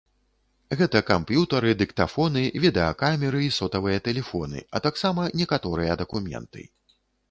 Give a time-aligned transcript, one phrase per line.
[0.79, 6.71] Гэта камп'ютары, дыктафоны, відэакамеры і сотавыя тэлефоны, а таксама некаторыя дакументы.